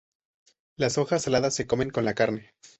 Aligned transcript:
Las 0.77 0.97
hojas 0.97 1.21
saladas 1.21 1.53
se 1.53 1.67
comen 1.67 1.91
con 1.91 2.05
la 2.05 2.15
carne. 2.15 2.53